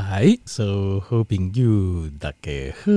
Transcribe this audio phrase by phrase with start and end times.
[0.00, 2.92] 嗨，所有好朋友大家好，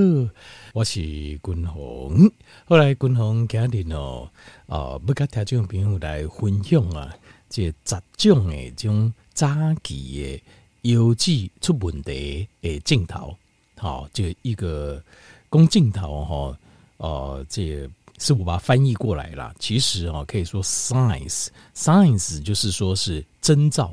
[0.72, 2.30] 我是君鸿。
[2.64, 4.30] 后来君鸿今日哦，
[4.66, 7.12] 啊、要跟听众朋友来分享啊，
[7.48, 9.48] 这十种的这种早
[9.82, 10.40] 期
[10.82, 13.36] 的腰子出问题的镜头，
[13.76, 15.02] 好，这一个
[15.48, 16.58] 公镜头哈，
[16.98, 19.52] 呃，这是我把它翻译过来了。
[19.58, 23.92] 其实哦，可以说 signs，signs 就是说是征兆，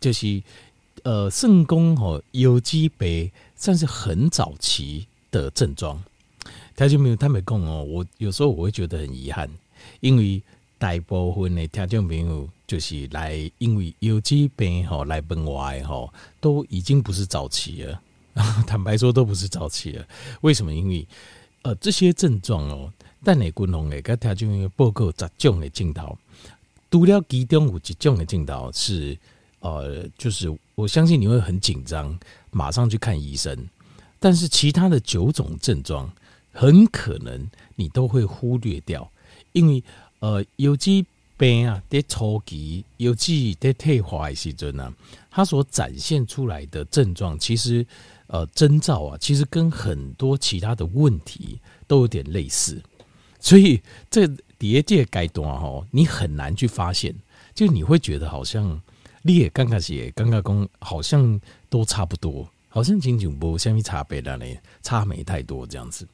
[0.00, 0.42] 就是。
[1.04, 6.02] 呃，肾功吼腰子背算是很早期的症状，
[6.74, 7.82] 他就没有他没讲哦。
[7.84, 9.50] 我有时候我会觉得很遗憾，
[10.00, 10.42] 因为
[10.78, 18.00] 大部分的听众朋友就是来因为腰子背吼来问我的吼，都已经不是早期了。
[18.66, 20.06] 坦白说，都不是早期了。
[20.40, 20.72] 为什么？
[20.72, 21.06] 因为
[21.62, 22.92] 呃，这些症状哦，
[23.24, 26.16] 但你共同的跟听众朋友报告十种的镜头，
[26.90, 29.18] 除了其中有一种的镜头是。
[29.60, 32.16] 呃，就是我相信你会很紧张，
[32.50, 33.68] 马上去看医生。
[34.20, 36.10] 但是其他的九种症状，
[36.52, 39.08] 很可能你都会忽略掉，
[39.52, 39.82] 因为
[40.20, 41.04] 呃，有机
[41.36, 44.92] 病啊，在初期，有机在退化的时阵呢，
[45.30, 47.86] 它所展现出来的症状，其实
[48.26, 52.80] 呃征兆啊，其实跟很多其他的问题都有点类似。
[53.38, 54.26] 所以这
[54.58, 57.14] 叠界阶段哦，你很难去发现，
[57.54, 58.80] 就你会觉得好像。
[59.22, 64.44] 你也刚开始，刚刚讲好像都差不多，好像仅仅不相比差别的呢，
[64.82, 66.06] 差没太多这样子。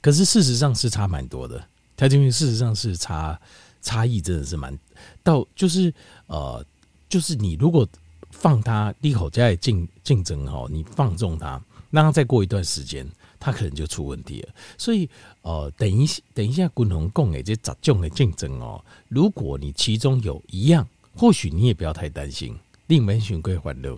[0.00, 1.62] 可是事实上是差蛮多的，
[1.96, 3.38] 它这边事实上是差
[3.82, 4.78] 差异真的是蛮
[5.22, 5.92] 到，就是
[6.26, 6.64] 呃，
[7.08, 7.86] 就是你如果
[8.30, 13.06] 放他利口在竞竞争哈，你放纵他，那它再过一段时间，
[13.38, 14.48] 他可能就出问题了。
[14.78, 15.08] 所以
[15.42, 20.86] 呃，等一等一下，共同共诶这杂种的竞争哦，如果你其中有一样。
[21.20, 23.94] 或许你也不要太担心，另门寻归欢乐。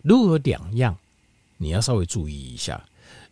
[0.00, 0.96] 如果有两样，
[1.58, 2.82] 你要稍微注意一下；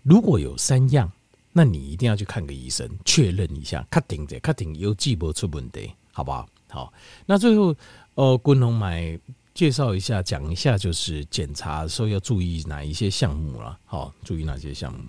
[0.02, 1.10] 如果有三样，
[1.50, 6.46] 那你一定要去看个医生，确认一下，确定的，确定有记不出问题，好不好？
[6.68, 6.92] 好，
[7.24, 7.74] 那最后，
[8.16, 9.18] 呃，君鸿买
[9.54, 13.78] 介绍一下，讲一下，就是检查的时候要注意哪一些项目了。
[13.86, 15.04] 好，注意哪些项目？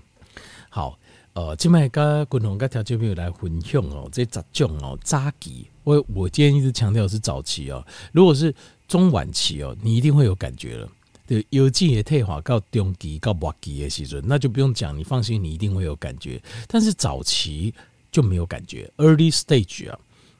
[0.69, 0.97] 好。
[1.33, 8.53] 呃，今麦跟共同跟条件朋友来分享哦，这十种哦，早期我我今天一直强调是早期哦，如果是
[8.87, 10.87] 中晚期哦，你一定会有感觉了。
[11.25, 16.39] 对，有进也退化到中期到末期的时阵，那就不用讲，你放心，你一定会有感觉。
[16.67, 17.73] 但是早期
[18.11, 19.97] 就没有感觉，early stage 啊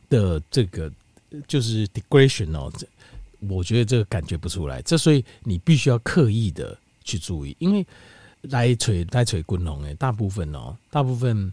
[0.09, 0.91] 的这个
[1.47, 2.71] 就是 degradation 哦，
[3.49, 7.83] 我觉得这个感觉不出来，这所以你必须要刻意的去注意，因为。
[8.49, 11.51] 来锤来锤滚龙诶，大部分哦，大部分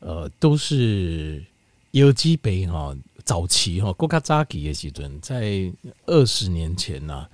[0.00, 1.42] 呃都是
[1.92, 5.72] 有机肥哈，早期哈，国家早期的时阵，在
[6.04, 7.26] 二十年前呐、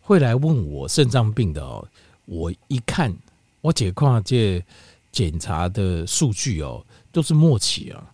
[0.00, 1.84] 会来问我肾脏病的哦，
[2.26, 3.12] 我一看
[3.60, 4.64] 我解矿这
[5.10, 8.12] 检查的数据哦，都是末期啊，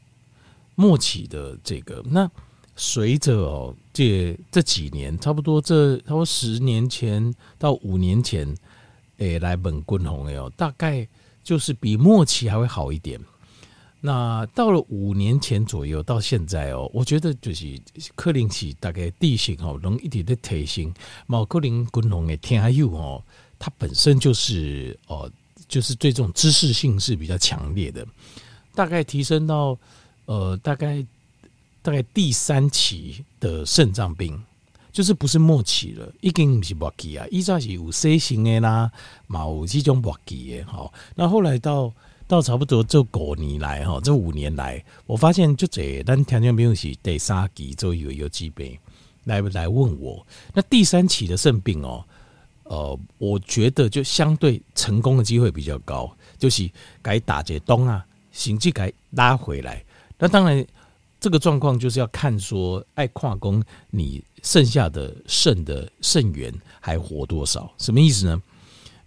[0.75, 2.31] 末期的这个，那
[2.77, 8.57] 随着哦这这几年，差不多这差不多十年前到五年前。
[9.21, 11.07] 诶，来本君鸿的哦，大概
[11.43, 13.19] 就是比末期还会好一点。
[14.03, 17.79] 那到了五年前左右到现在哦，我觉得就是
[18.15, 20.93] 克林奇大概地形哦，容易一点的提升。
[21.27, 23.23] 某可能君鸿的天佑哦，
[23.59, 25.31] 它本身就是哦，
[25.69, 28.07] 就是对这种知识性是比较强烈的。
[28.75, 29.79] 大概提升到
[30.25, 31.05] 呃，大概
[31.83, 34.43] 大概第三期的肾脏病。
[34.93, 38.91] 就是不是末期了，已经不是末期啊，依照是有 C 型的啦，
[39.27, 40.93] 嘛有这种末期的哈。
[41.15, 41.93] 那后来到
[42.27, 48.79] 到差不多这五年来哈，这五年来，我发现就这，但条件没有是第三期就有有几杯
[49.25, 50.27] 来来问我。
[50.53, 52.05] 那第三期的肾病哦，
[52.65, 56.69] 呃，我觉得就相对成功的机会比较高，就是
[57.01, 59.85] 该打解冻啊，甚至该拉回来。
[60.19, 60.67] 那当然。
[61.21, 67.71] 这个状况就是要看说，爱跨工你剩下的肾的肾源还活多少？
[67.77, 68.43] 什么意思呢？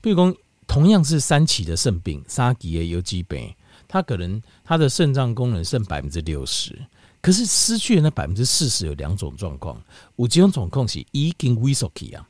[0.01, 0.37] 譬如说，
[0.67, 3.53] 同样是三期的肾病，三期的腰子病，
[3.87, 6.79] 它可能它的肾脏功能剩百分之六十，
[7.19, 9.81] 可是失去了那百分之四十有两种状况，
[10.17, 12.27] 有几种状况是已经萎缩起啊，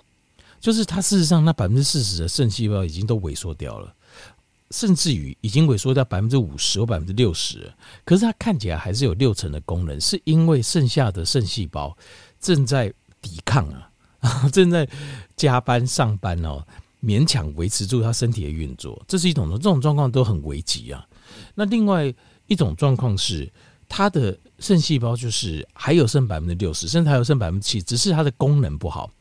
[0.62, 3.94] 就是它事实上那百分之四十的肾细胞已经都萎缩掉了。
[4.74, 7.72] 甚至于已经萎缩到百分之五十或百分之六十，
[8.04, 11.96] 可是它看起来还是有六成的功能，是因为剩下的肾细胞
[12.40, 12.92] 正在
[13.22, 14.90] 抵抗啊， 正在
[15.38, 16.66] 加班上班哦，
[17.04, 19.00] 勉强维持住它身体的运作。
[19.08, 21.08] 这是一种这种状况都很危急啊。
[21.54, 22.12] 那另外
[22.48, 23.48] 一种状况是，
[23.88, 29.12] 它的肾细胞就是还有剩百分之六十，甚至还有剩百分之七，只是它的功能不好。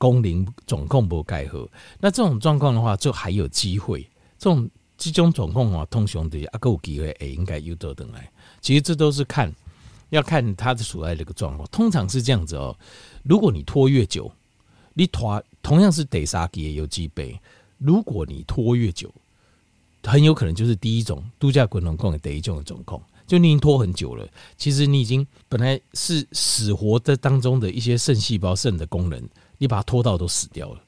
[0.00, 1.68] 功能状况不盖合，
[1.98, 4.08] 那这种状况的话，就还有机会。
[4.38, 8.30] 这种这种状况啊，通常的啊，够机会也，应该有得等来。
[8.60, 9.50] 其实这都是看，
[10.10, 11.66] 要看他的所在的一个状况。
[11.70, 12.76] 通常是这样子哦，
[13.22, 14.30] 如果你拖越久，
[14.92, 17.40] 你拖同样是第三期的游击杯，
[17.78, 19.10] 如果你拖越久，
[20.02, 23.00] 很有可能就是第一种度假滚轮控的第一种的状况。
[23.26, 29.22] 就你已经拖很久了，其实你已经本来是死活的当中的一些肾细胞、肾的功能，
[29.58, 30.82] 你把它拖到都死掉了。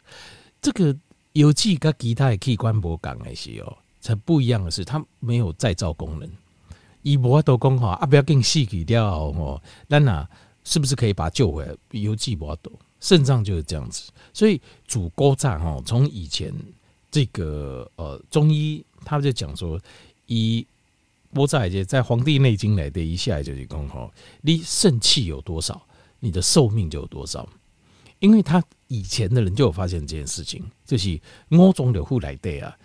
[0.62, 0.96] 这个
[1.34, 6.28] 邮寄跟其他的器官不讲那些哦，才不一样的是，它没有再造功能。
[7.02, 10.28] 以我都讲哈，啊不要更细给掉哦，那那
[10.64, 11.74] 是不是可以把它救回来？
[11.92, 16.52] 邮寄不都肾脏就是这样子，所以主锅脏哦，从以前
[17.10, 19.80] 这个呃中医他就讲说
[20.26, 20.66] 以。
[21.32, 25.80] 我在在《黄帝内经》来的一下就是讲吼，你肾气有多少，
[26.18, 27.48] 你的寿命就有多少。
[28.18, 31.20] 因为他以前的人就有发现这件事情，就是
[31.50, 32.76] 五脏六腑来的啊，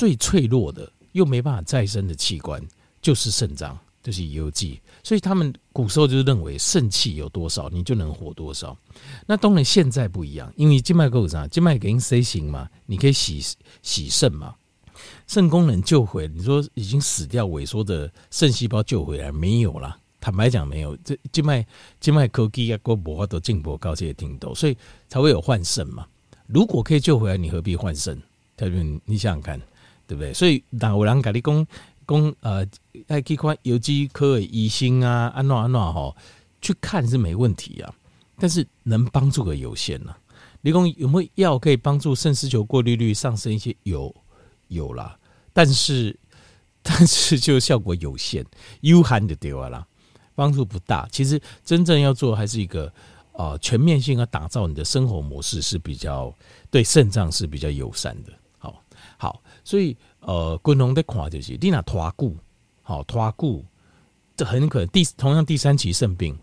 [0.00, 2.58] 最脆弱的又没办法再生的器官
[3.02, 4.80] 就是肾脏，就是邮寄。
[5.02, 8.74] 所以他们古时候就认为肾气有多少，你就能活多少。
[9.26, 13.44] 那当然现在不一样，因为静脉构造，静脉给你 C 型嘛，你可以洗
[13.82, 14.54] 洗肾嘛。
[15.26, 19.98] 肾功能救回，你说已经死掉萎缩的肾细胞救回来没有啦？
[20.18, 20.96] 坦白讲没有。
[21.04, 21.66] 这静脉
[22.00, 24.74] 静脉科技啊，国博都进步高这些听懂，所以
[25.10, 26.06] 才会有换肾嘛。
[26.46, 28.18] 如果可以救回来，你何必换肾？
[28.56, 29.58] 特别你想想看，
[30.10, 30.34] 对不对？
[30.34, 31.64] 所以那我让咖喱公
[32.04, 32.66] 公呃，
[33.06, 36.16] 爱去看有机科的医生啊，安诺安诺哈，
[36.60, 37.94] 去看是没问题啊，
[38.36, 40.18] 但是能帮助的有限呐、啊。
[40.62, 43.76] 你讲有没有药可以帮助肾丝球过滤率上升一些？
[43.84, 44.12] 有。
[44.66, 45.16] 有啦，
[45.52, 46.18] 但是
[46.82, 48.44] 但是就效果有限，
[48.80, 49.86] 有限就对了，
[50.34, 51.08] 帮助不大。
[51.12, 52.92] 其实真正要做还是一个
[53.32, 56.34] 呃全面性，啊打造你的生活模式是比较
[56.70, 58.32] 对肾脏是比较友善的。
[58.58, 58.82] 好，
[59.16, 62.34] 好，所以呃，共同的看就是你那拖久，
[62.82, 63.64] 好拖久，
[64.36, 66.38] 这很可能第同样第三期肾病，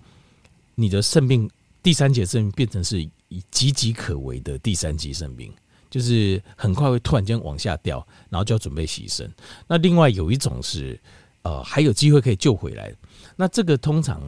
[0.75, 1.49] 你的肾病
[1.81, 2.97] 第三期肾病变成是
[3.51, 5.53] 岌岌可危的第三级肾病。
[5.89, 9.25] 就是很快会突然间往下掉，然后就要准备牺牲。
[9.69, 10.99] 那另外有一种是，
[11.43, 12.93] 呃，还有机会可以救回来。
[13.37, 14.21] 那这个通常，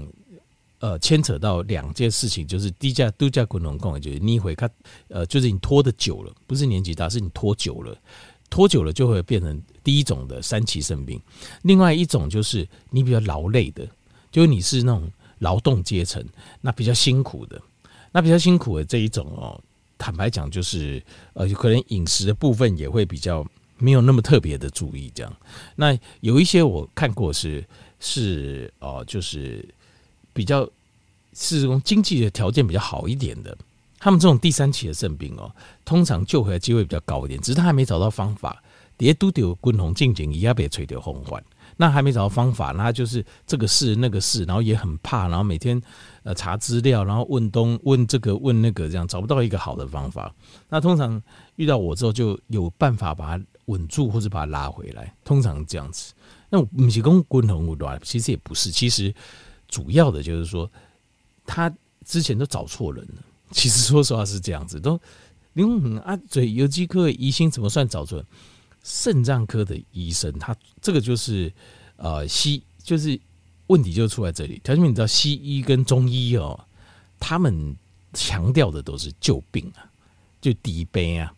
[0.79, 4.71] 呃，牵扯到两件事情，就是低价度假滚轮工，就是你会看，
[5.09, 7.93] 呃，就是你拖得久了，不是年纪大，是你拖久了，
[8.49, 11.19] 拖久了就会变成第一种的三期肾病。
[11.61, 13.87] 另外一种就是你比较劳累的，
[14.31, 16.23] 就是你是那种劳动阶层，
[16.61, 17.61] 那比较辛苦的，
[18.11, 19.59] 那比较辛苦的这一种哦。
[20.01, 21.03] 坦白讲，就是
[21.33, 23.45] 呃，可能饮食的部分也会比较
[23.77, 25.37] 没有那么特别的注意这样。
[25.75, 27.61] 那有一些我看过是
[27.99, 29.67] 是哦，就是
[30.31, 30.63] 比较
[31.33, 33.57] 是这种经济的条件比较好一点的，
[33.99, 35.53] 他们这种第三期的肾病哦，
[35.83, 38.63] 通常救回来机会比较高一点，只是他还没找到方法。
[38.97, 41.41] 叠都丢滚红静静，一下被吹掉红环。
[41.77, 45.81] 那还没找到方法，那就是这个事那个事，然后也很怕，然后每天
[46.23, 50.35] 呃查资料，然后问东问这个问那个，这样找不到一个好的方法。
[50.67, 51.21] 那通常
[51.55, 55.15] 遇到我之后，就有办法把它稳住或者把它拉回来。
[55.23, 56.13] 通常这样子。
[56.49, 59.15] 那我们提供滚红无其实也不是，其实
[59.69, 60.69] 主要的就是说
[61.45, 61.73] 他
[62.03, 63.23] 之前都找错人了。
[63.51, 64.99] 其实说实话是这样子，都
[65.53, 68.23] 因为啊，嘴有机科疑心怎么算找准？
[68.81, 71.51] 肾脏科的医生，他这个就是
[71.97, 73.19] 呃西，就是
[73.67, 74.59] 问题就出在这里。
[74.63, 76.57] 条件你知道西医跟中医哦，
[77.19, 77.75] 他们
[78.13, 79.83] 强调的都是救病啊，
[80.39, 81.33] 就低杯啊，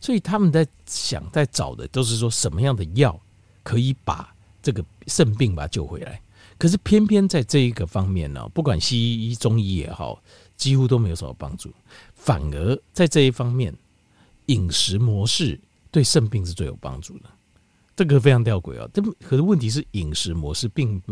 [0.00, 3.20] 所以他们在想在找的都是说什么样的药
[3.62, 6.20] 可以把这个肾病把它救回来。
[6.56, 10.20] 可是偏偏在这一个方面呢，不管西医中医也好，
[10.58, 11.72] 几乎都没有什么帮助，
[12.14, 13.74] 反而在这一方面
[14.46, 15.58] 饮食模式。
[15.90, 17.30] 对肾病是最有帮助的，
[17.96, 18.86] 这个非常吊诡啊！
[18.92, 21.02] 这可是问题是饮食模式并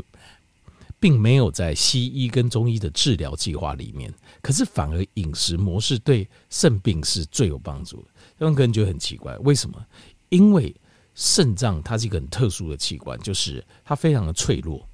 [1.00, 4.12] 并没有在西医跟中医的治疗计划里面，
[4.42, 8.08] 可是反而饮食模式对肾病是最有帮助的。
[8.36, 9.82] 让个人觉得很奇怪，为什么？
[10.28, 10.76] 因为
[11.14, 14.86] 肾脏它是一个很特殊的器官，就是它非常的脆弱，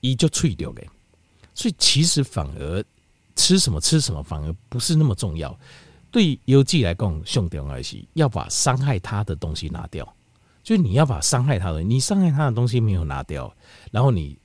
[0.00, 0.86] 一就脆掉给，
[1.54, 2.84] 所以其实反而
[3.36, 5.56] 吃什么吃什么反而不是那么重要。
[6.10, 10.06] 对邮寄来讲，兄弟而是要把伤害他的东西拿掉，
[10.62, 13.52] 就是你要把伤害他的，你伤害他的东西没有拿掉，
[13.90, 14.38] 然后你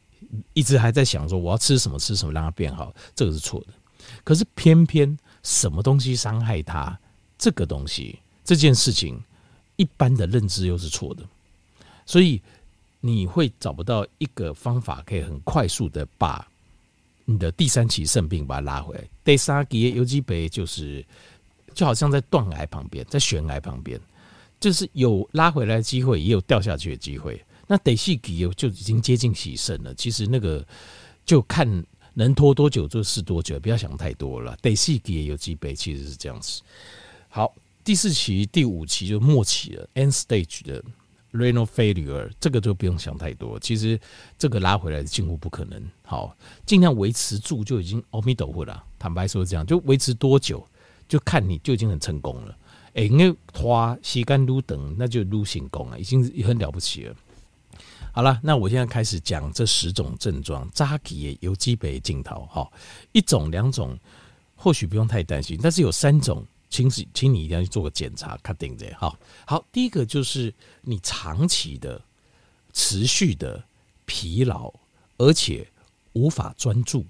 [0.54, 3.68] 一直还在想说我要吃什么吃什么让他变好，这个是错的。
[4.24, 7.00] 可是偏偏什么东西伤害他，
[7.38, 9.22] 这个东西这件事情，
[9.76, 11.24] 一般的认知又是错的，
[12.06, 12.42] 所以
[13.00, 16.48] 你会找不到一个方法可以很快速的把
[17.30, 19.04] 你的第三期肾病把它拉回来。
[19.24, 21.06] 第三期的游击杯就是。
[21.76, 23.98] 就好像在断崖旁边，在悬崖旁边，
[24.60, 27.42] 就是有拉回来的机会，也有掉下去的机会。
[27.68, 29.94] 那得细给就已经接近洗肾了。
[29.94, 30.66] 其实那个
[31.26, 31.66] 就看
[32.16, 34.58] 能拖多久就是多久，不要想太多了。
[34.62, 36.62] 得细给也有几倍，其实是这样子。
[37.30, 40.84] 好，第四期、第五期就末期了，end stage 的
[41.32, 43.60] renal failure，这个就不用想太多。
[43.60, 44.00] 其实
[44.38, 45.82] 这个拉回来近乎不可能。
[46.04, 48.84] 好，尽量维持住就已经阿弥陀佛了。
[48.98, 50.66] 坦白说，这样就维持多久，
[51.08, 52.58] 就看你就已经很成功了。
[52.96, 57.16] 哎，因为花吸干撸等，那就撸成功了，已经很了不起了。
[58.12, 60.68] 好了，那我现在开始讲这十种症状。
[60.74, 62.68] 早期有几杯镜头，哈，
[63.12, 63.98] 一种两种
[64.56, 69.18] 或许不用太担心，但是有三种，请请你一定要去做个检查，看定的哈。
[69.46, 72.02] 好，第一个就是你长期的、
[72.74, 73.64] 持续的
[74.06, 74.74] 疲劳，
[75.18, 75.68] 而且
[76.14, 77.06] 无法专注。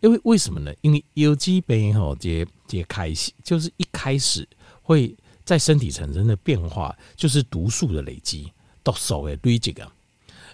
[0.00, 0.74] 因为为什么呢？
[0.82, 4.46] 因为有机杯哈，这这开始就是一开始
[4.82, 8.52] 会在身体产生的变化，就是毒素的累积，
[8.82, 9.90] 毒素的堆积啊。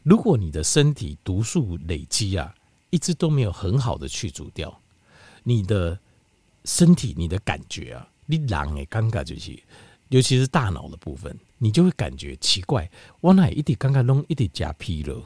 [0.04, 2.54] 如果你的身体毒素累积啊，
[2.90, 4.80] 一直都没有很好的去除掉，
[5.42, 5.98] 你的
[6.70, 9.60] 身体、你的感觉啊，你狼诶尴尬就是，
[10.08, 12.88] 尤其是大脑的部分，你就会感觉奇怪，
[13.20, 15.20] 我那一点尴尬弄一点加疲了，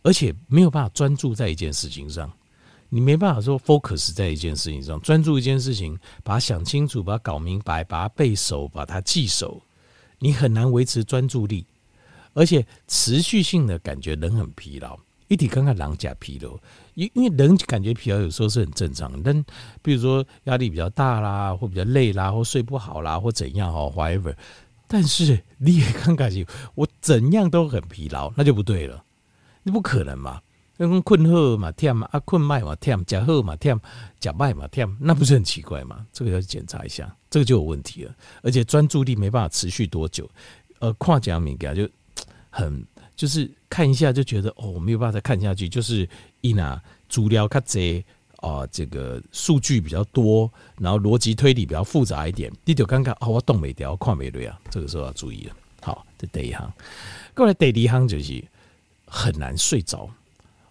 [0.00, 2.32] 而且没有办法专注在一件事情上，
[2.88, 9.62] 你没办法说 focus 在一件事情上，专注一件事情，把它想清楚，把它搞明白，把它背熟，把它记熟，
[10.18, 11.66] 你很难维持专注力。
[12.32, 14.98] 而且持续性的感觉人很疲劳，
[15.28, 16.58] 一提看看狼甲疲劳，
[16.96, 19.44] 因因为人感觉疲劳有时候是很正常，但
[19.80, 24.34] 比如说压力比较大啦，或比较累啦，或睡不好啦，或怎样哦，whatever。
[24.88, 29.04] 但是你也看感觉我怎样都很疲劳，那就不对了，
[29.62, 30.40] 那不可能嘛？
[30.76, 33.78] 那困后嘛忝嘛，啊困麦嘛忝，假后嘛忝，
[34.18, 36.04] 假麦嘛忝，那不是很奇怪吗？
[36.12, 38.14] 这个要检查一下，这个就有问题了。
[38.42, 40.28] 而且专注力没办法持续多久，
[40.80, 41.88] 呃，跨讲敏感就。
[42.48, 42.82] 很
[43.16, 46.06] 就是看一下就觉得哦，没有办法再看下去，就是
[46.42, 48.04] 一拿资料卡贼
[48.36, 55.56] 啊，这个数据比较多，然后逻辑推理比较复杂一点，你就看看哦，我动没掉，看没对啊，这个时候要注意了。
[55.80, 56.70] 好，这第一行，
[57.34, 58.44] 过来第二行就是
[59.06, 60.10] 很难睡着。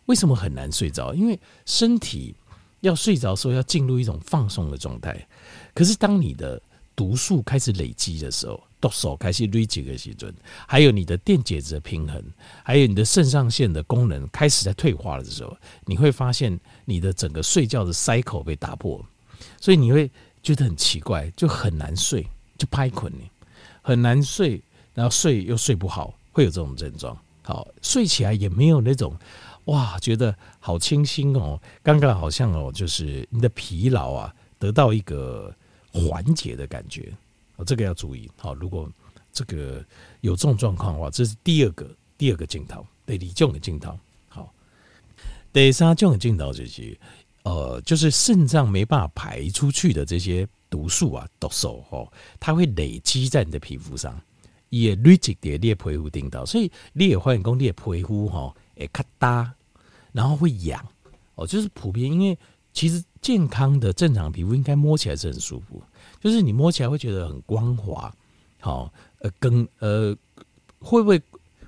[0.06, 1.16] 为什么很难睡着？
[1.16, 2.36] 因为身体
[2.82, 5.28] 要睡着的时候要进入一种放松的状态，
[5.74, 6.62] 可是当你的
[6.96, 8.64] 毒素开始累积的时候。
[8.82, 10.34] 毒素开始累积的时阵，
[10.68, 12.24] 还有你的电解质的平衡，
[12.64, 19.04] 还有你的肾上腺的功能开始在退化的时候，你会发现你的整个睡觉的 cycle 被打破，
[19.60, 20.10] 所以你会
[20.44, 22.28] 觉得很奇怪，就很难睡，
[22.58, 23.30] 就拍困你，
[23.82, 24.62] 很难睡，
[24.94, 27.18] 然后睡又睡不好，会有这种症状。
[27.42, 29.16] 好，睡起来也没有那种
[29.66, 35.54] 哇，觉得好清新哦，刚刚好像哦，就是你的疲劳啊得到一个
[35.92, 37.14] 缓解的感觉。
[37.58, 38.30] 哦，这个要注意。
[38.38, 38.90] 好，如果
[39.32, 39.84] 这个
[40.22, 43.98] 有这种状况的话，这是第二个第二个镜头，对，第二种的镜头。
[44.28, 44.54] 好，
[45.52, 46.98] 第三种的镜头就是，
[47.44, 54.20] 呃，就是肾脏没办法排出去的这些毒素啊，毒素哦，它会累积在你的皮肤上，
[54.70, 59.54] 也累积在你的皮肤顶到，所以你也发现说你的皮肤哈，会咔哒，
[60.12, 60.86] 然后会痒。
[61.36, 62.38] 哦，就是普遍，因为
[62.72, 65.84] 其实健康的正常皮肤应该摸起来是很舒服。
[66.26, 68.12] 就是你摸起来会觉得很光滑，
[68.60, 70.12] 好，呃，更呃，
[70.80, 71.22] 会不会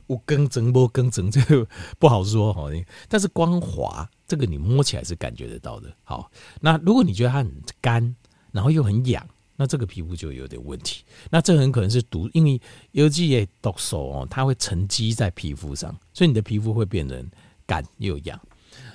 [0.07, 1.67] 我更整不更整这个
[1.99, 2.63] 不好说哈，
[3.07, 5.93] 但是光滑这个你摸起来是感觉得到的。
[6.03, 8.15] 好，那如果你觉得它很干，
[8.51, 9.23] 然后又很痒，
[9.57, 11.03] 那这个皮肤就有点问题。
[11.29, 12.59] 那这很可能是毒，因为
[12.93, 17.29] 有机的毒素哦，它会沉积在皮肤上，所以你的皮肤会变成
[17.67, 18.41] 干又痒。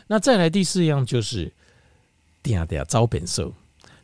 [0.08, 1.52] 那再来第四样就是，
[2.42, 3.54] 点点招变瘦。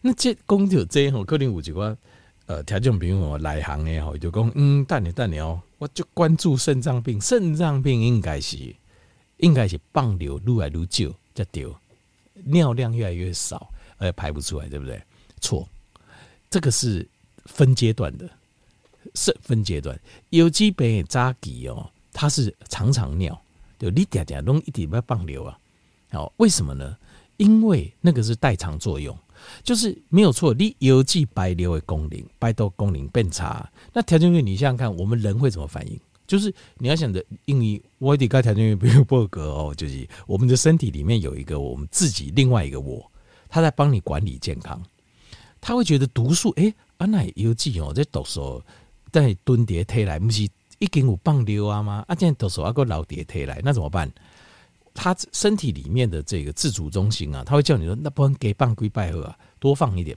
[0.01, 1.99] 那这讲到这吼，可能有一个
[2.47, 8.57] 呃听众朋友来行的吼，就讲嗯，等你等你哦，我就关注肾脏病，肾脏病应该是
[9.39, 11.67] 应该是放流越来越少才对，
[12.45, 15.03] 尿量越来越少，而排不出来，对不对？
[15.41, 15.69] 错，
[16.49, 17.07] 这个是
[17.45, 18.29] 分阶段的，
[19.15, 19.99] 是分阶段。
[20.31, 23.41] 有几杯早期哦，它是常常尿，
[23.79, 25.59] 就你点点拢一直要放流啊，
[26.13, 26.97] 好，为什么呢？
[27.37, 29.17] 因为那个是代偿作用。
[29.63, 33.69] 就是没有错，你邮寄白流的功能，白豆功能变差。
[33.93, 35.99] 那条件员，你想想看，我们人会怎么反应？
[36.27, 43.11] 就是你要想着，因为我得跟条件员不用报告哦，就是我们的身体里面有一个我们自己另外一个我，
[43.49, 44.83] 他在帮你管理健康。
[45.61, 48.63] 他会觉得毒素，哎、欸，啊那邮寄哦，这毒素
[49.11, 50.43] 在蹲碟推来，不是
[50.79, 52.05] 已经有放流啊吗？
[52.07, 54.13] 啊，这毒素啊个老碟推来，那怎么办？
[55.01, 60.17] 他身体里面的这个自主中心啊，他会叫你说，那不能给半龟拜喝啊，多放一点，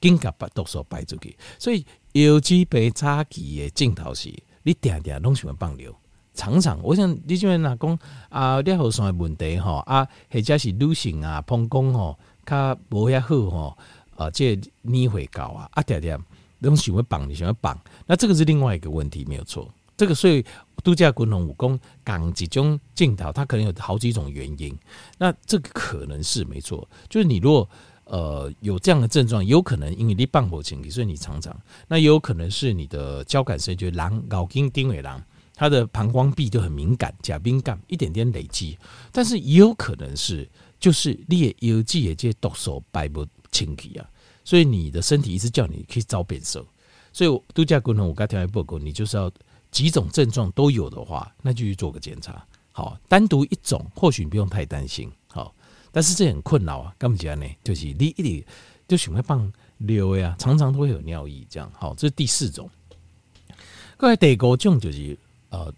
[0.00, 1.36] 紧甲把毒素排出去。
[1.58, 4.32] 所以腰肌被早期的镜头是，
[4.62, 5.92] 你定定拢喜欢放流。
[6.32, 13.78] 常常，我想你这边若讲啊，尿后酸的问题吼啊，或者是女性啊，膀胱吼较无遐好吼
[14.14, 16.16] 啊，这你会高啊，啊点点
[16.60, 19.68] 拢喜欢绑，你喜欢绑，那这个是另外一个问题，没有错。
[20.00, 20.42] 这个所以
[20.82, 24.74] 度假滚筒武功港几种镜头，它可能有好几种原因。
[25.18, 27.68] 那这个可能是没错，就是你如果
[28.04, 31.54] 呃有这样的症状，有可能因为你半火情，所以你常常，
[31.86, 35.22] 那也有可能是你的交感神经狼脑筋丁尾狼。
[35.54, 38.78] 他的膀胱壁就很敏感，假敏感一点点累积，
[39.12, 44.08] 但是也有可能是就是你也有记也借毒素排不清气啊，
[44.42, 46.66] 所以你的身体一直叫你去找变色，
[47.12, 49.30] 所以度假功能我刚才报告，你就是要
[49.70, 52.44] 几种症状都有的话，那就去做个检查。
[52.72, 55.54] 好，单独一种或许你不用太担心，好，
[55.90, 57.46] 但是这很困扰啊，干嘛讲呢？
[57.64, 58.44] 就是你一点
[58.86, 62.68] 就喜欢放尿呀，常常都会有尿意，这样好，这是第四种。
[63.96, 65.18] 各位第五种就是。
[65.52, 65.74] 呃，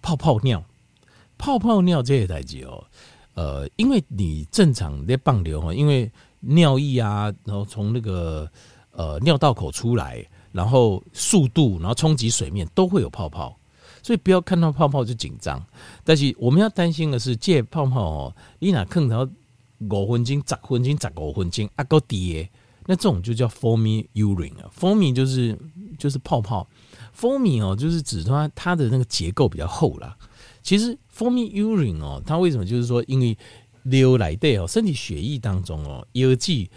[0.00, 0.64] 泡泡尿，
[1.36, 2.82] 泡泡尿这些代志哦，
[3.34, 8.50] 呃，因为你正常在放流哈，因为尿液啊，然后从那个
[8.92, 13.56] 呃尿道口出来，然后速度，然后冲击水面都会有泡泡，
[14.02, 15.64] 所以不要看到泡泡就紧张。
[16.04, 19.28] 但是我们要担心的是，这泡泡哦，你哪看到
[19.88, 22.48] 五分钟、十分钟、十五分钟啊够低，
[22.86, 25.58] 那这种就叫 foamy urine 啊，foamy 就是
[25.98, 26.66] 就是泡泡。
[27.18, 30.16] foamy 哦，就是指它它的那个结构比较厚啦。
[30.62, 33.36] 其实 foamy urine 哦，它为什么就是说，因为
[33.82, 36.70] 流来的哦，身体血液当中哦，药剂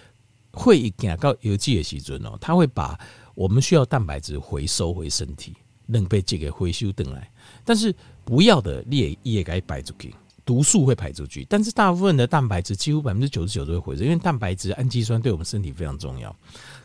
[0.51, 0.89] 会一
[1.19, 2.99] 到药剂的时阵哦，它会把
[3.35, 5.53] 我们需要蛋白质回收回身体，
[5.85, 7.29] 能被这个回收等来。
[7.63, 10.13] 但是不要的，你也也该排出去，
[10.45, 11.45] 毒素会排出去。
[11.49, 16.35] 但是大部分的蛋白质，几乎百分之九十九都会回收，因为蛋白质、氨基酸对我们身体非常重要。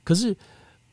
[0.05, 0.37] 可是。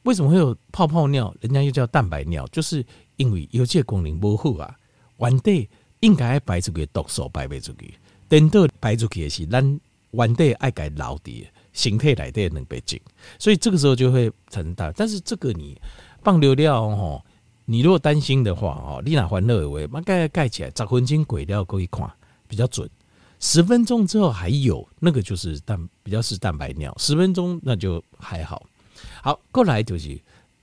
[0.05, 1.35] 为什么会有泡泡尿？
[1.41, 2.85] 人家又叫蛋白尿，就是
[3.15, 4.77] 因为有这个功能不好啊。
[5.17, 5.67] 原底
[6.01, 7.95] 应该排出去毒素排不出去，
[8.29, 9.79] 等到排出去的是咱
[10.11, 13.00] 原底爱该老的形态来的能被进，
[13.38, 14.92] 所以这个时候就会成大。
[14.94, 15.79] 但是这个你
[16.24, 17.22] 放流料哦，
[17.66, 22.09] 你如果担心的话哦，你哪欢乐而为，把盖盖起来，十分钟鬼料可以看
[22.48, 22.90] 比较准。
[23.42, 28.66] 十分钟之后还有那个就是蛋比较是蛋白尿，十分钟那就还好。
[29.22, 30.18] 好，过来就是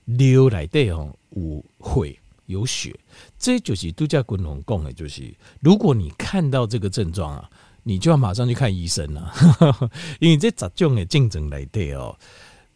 [0.07, 2.99] 尿内底哦，有血有血，
[3.39, 7.51] 这就是度假滚筒讲的，就是如果你看到这个症状啊，
[7.83, 9.33] 你就要马上去看医生了，
[10.21, 12.17] 因为这十种的症状内底哦，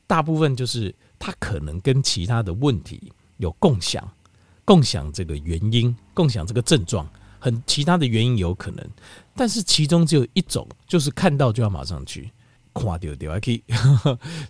[0.07, 4.07] 大部分就是它可能跟其他的问题有共享，
[4.65, 8.87] 共享这个原因，共享这个症状，很其他的原因有可能，
[9.35, 12.31] 但是其中只有一种，就是看到就要马上去。
[12.79, 13.65] 垮掉掉，还可以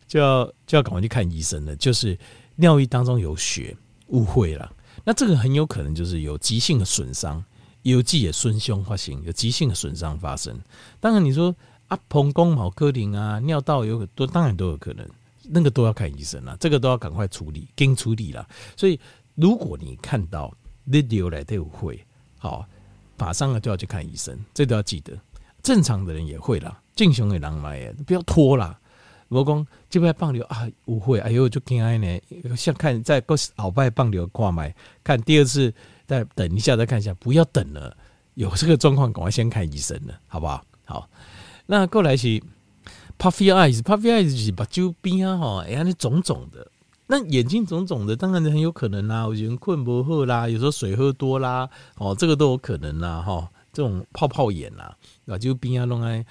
[0.08, 1.76] 就要 就要赶快去看医生了。
[1.76, 2.18] 就是
[2.56, 3.76] 尿液当中有血，
[4.08, 4.68] 误会了。
[5.04, 7.44] 那这个很有可能就是有急性的损伤，
[7.92, 10.58] 有机也损伤发生，有急性的损伤发生。
[10.98, 11.54] 当然你说
[11.86, 15.08] 啊，膀胱、毛科林啊，尿道有很多，当然都有可能，
[15.42, 16.56] 那个都要看医生了。
[16.58, 18.46] 这个都要赶快处理，跟处理了。
[18.76, 18.98] 所以
[19.36, 20.52] 如果你看到
[20.84, 22.04] 你流来都会
[22.38, 22.66] 好，
[23.16, 25.16] 马上就要去看医生，这都要记得。
[25.62, 26.80] 正常的人也会啦。
[26.96, 27.70] 正常的人嘛，
[28.04, 28.76] 不要拖啦。
[29.28, 32.20] 我讲这边放流啊，误会，哎呦，就惊哀呢。
[32.56, 35.72] 像看在过鳌拜放流挂麦，看第二次
[36.06, 37.96] 再等一下再看一下，不要等了。
[38.34, 40.64] 有这个状况，赶快先看医生了，好不好？
[40.84, 41.08] 好，
[41.66, 42.26] 那过来是
[43.18, 46.70] puffy eyes，puffy eyes 就是把周边啊哈，哎呀，那肿肿的，
[47.06, 49.26] 那眼睛肿肿的，当然很有可能啦。
[49.26, 56.24] 我觉得困不喝啦，有时候水喝多啦，哦，这个都有可能啦，哈，这种泡泡眼啦，把周边啊弄哎。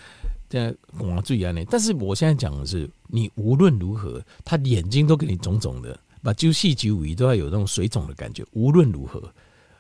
[0.48, 8.46] 在广注意啊，但是我现在讲的是，你无论如何，他眼睛都给你肿肿的，把揪细揪尾都要有那种水肿的感觉。
[8.52, 9.20] 无论如何，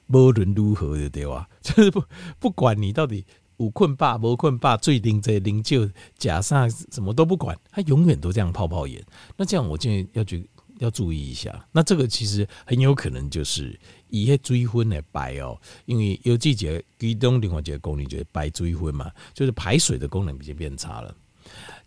[0.08, 1.48] 无论如何的对吧？
[1.62, 2.04] 就是不
[2.40, 3.26] 不管你到底
[3.58, 9.04] 有困霸无困霸，最顶这零就假上什么都不管，他永远都这样泡泡眼。
[9.38, 10.48] 那这样我建议要去
[10.80, 11.66] 要注意一下。
[11.72, 13.80] 那这个其实很有可能就是。
[14.08, 21.14] 以些追分的白哦，因为有季节其中另外一个功能就是白追分嘛，就是排水的功能比较变差了。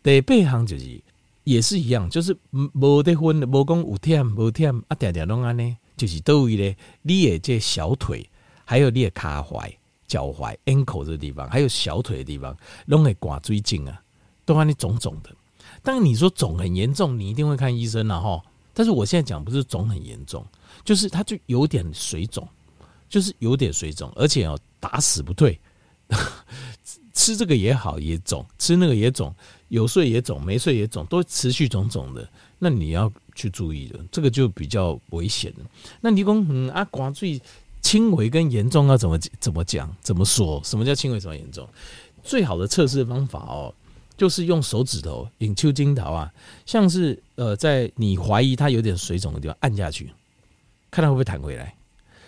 [0.02, 1.00] 第八项就是
[1.44, 8.26] 也是一样，就是无得分，无讲有忝无忝啊，点点拢安呢，就是都为咧，你的这小腿，
[8.64, 9.70] 还有你的脚踝、
[10.06, 12.56] 脚踝 ankle 这个地方，还有小腿的地方，
[12.86, 14.00] 拢会挂水肿啊，
[14.46, 15.30] 都安尼肿肿的。
[15.82, 18.42] 当然你说肿很严重，你一定会看医生了哈。
[18.72, 20.46] 但是我现在讲不是肿很严重。
[20.84, 22.46] 就是它就有点水肿，
[23.08, 25.58] 就是有点水肿，而且哦打死不退，
[27.12, 29.34] 吃这个也好也肿，吃那个也肿，
[29.68, 32.26] 有睡也肿，没睡也肿，都持续肿肿的。
[32.58, 35.64] 那你要去注意的，这个就比较危险了。
[36.00, 37.40] 那你讲嗯啊，刮最
[37.80, 39.88] 轻微跟严重要怎么怎么讲？
[40.00, 40.60] 怎么说？
[40.64, 41.20] 什么叫轻微？
[41.20, 41.66] 什么严重？
[42.24, 43.72] 最好的测试方法哦，
[44.16, 46.32] 就是用手指头引丘金桃啊，
[46.66, 50.12] 像是呃，在你怀疑它有点水肿的地方按下去，
[50.90, 51.72] 看它会不会弹回来。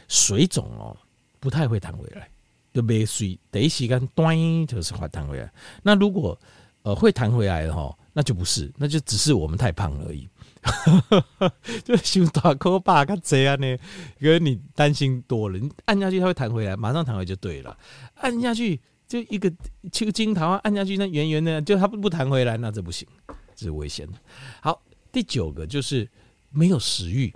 [0.07, 0.97] 水肿哦，
[1.41, 2.29] 不太会弹回来，
[2.73, 5.53] 就没水第一时间端就是会弹回来。
[5.83, 6.39] 那如果
[6.83, 10.29] 呃会弹回来的哈，那就不是，那就只是我们太胖而已。
[11.85, 13.67] 就胸大口巴较这样呢，
[14.19, 17.77] 因为你担心多了，你按下去它会弹回来，马上弹回就对了。
[18.17, 19.51] 按下去就一个
[19.91, 23.09] 球金桃按下去那圆圆的，就它不不弹回来，那这不行，
[23.57, 24.19] 这是危险的。
[24.61, 26.09] 好，第九个就是
[26.51, 27.33] 没有食欲。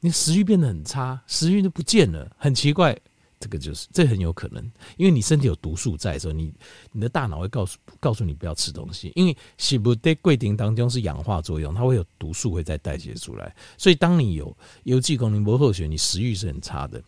[0.00, 2.96] 你食欲变得很差，食欲就不见了，很奇怪。
[3.38, 4.62] 这个就是这很有可能，
[4.96, 6.52] 因为你身体有毒素在的时候，你
[6.92, 13.54] 你的大脑会告诉告诉你不要吃东西，因为食物在规定当中是氧化作用，它会有毒素会再代谢出来。
[13.76, 17.02] 所以当你有邮寄功能不和血，你食欲是很差的。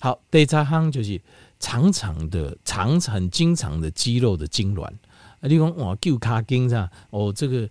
[0.00, 1.20] 好，第三项就是
[1.60, 7.68] 常常的、常常经常的肌肉的痉挛啊，你讲哇，旧卡筋这样哦，这个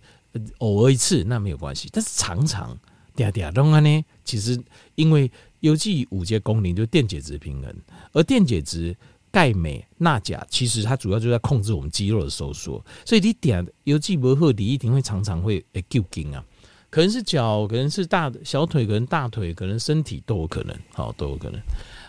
[0.58, 2.78] 偶尔一次那没有关系，但是常常。
[3.16, 4.60] 嗲嗲弄啊呢，其实
[4.96, 5.30] 因为
[5.64, 7.74] 邮寄五阶功能就是电解质平衡，
[8.12, 8.94] 而电解质
[9.30, 16.44] 钙、镁、钠、钾，其实它主要就在控制我们肌肉的收缩，所以你点邮寄不合理，一定会常常会诶揪筋啊，
[16.90, 21.58] 可能是脚，可能是大小腿，可能大腿，可能身体都有可能，好都有可能。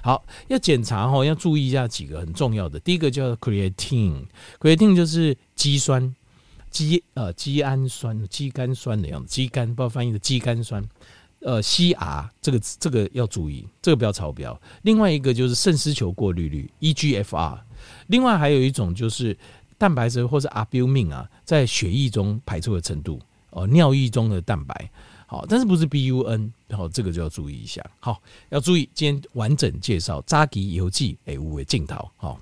[0.03, 6.13] 好，要检查哈，要注意一下几个很重要的，第一个叫 creatine，creatine 就是肌酸。
[6.71, 10.83] 肌呃肌氨酸、肌酐酸的样子，肌酐不知道翻译的肌酐酸，
[11.45, 14.59] 呃 CR 这个这个要注意，这个不要超标。
[14.81, 17.59] 另外一个就是肾丝球过滤率 EGFR，
[18.07, 19.37] 另外还有一种就是
[19.77, 24.89] 蛋白质或是 albumin 啊，在血液中排出的程度哦，尿液中的蛋白
[25.27, 27.83] 好，但是不是 BUN，然后这个就要注意一下。
[27.99, 32.39] 好，要注意，今天完整介绍扎吉邮寄诶五位镜头好。